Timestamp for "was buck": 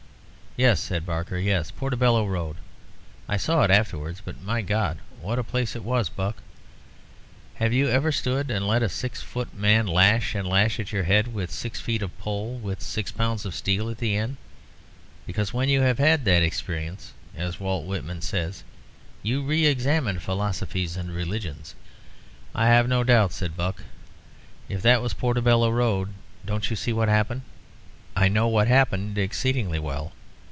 5.85-6.43